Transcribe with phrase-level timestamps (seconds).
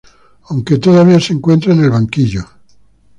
[0.49, 2.43] Aunque todavía se encuentra en el banquillo.